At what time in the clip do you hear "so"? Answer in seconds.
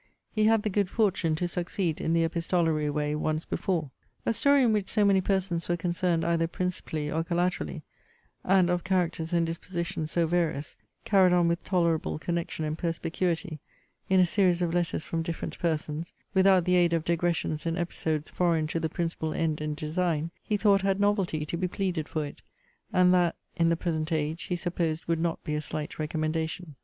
4.89-5.05, 10.09-10.25